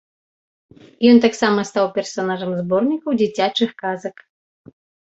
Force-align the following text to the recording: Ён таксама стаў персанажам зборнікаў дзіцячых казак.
Ён 1.09 1.17
таксама 1.25 1.59
стаў 1.71 1.87
персанажам 1.99 2.51
зборнікаў 2.65 3.11
дзіцячых 3.23 3.69
казак. 3.87 4.15